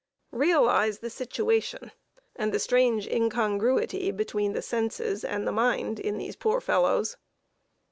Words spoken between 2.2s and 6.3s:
and the strange incongruity between the senses and the mind in